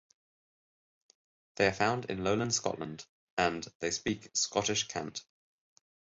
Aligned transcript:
They 1.57 1.67
are 1.67 1.73
found 1.73 2.05
in 2.05 2.23
Lowland 2.23 2.55
Scotland 2.55 3.05
and 3.37 3.67
they 3.81 3.91
speak 3.91 4.31
Scottish 4.35 4.87
Cant. 4.87 5.23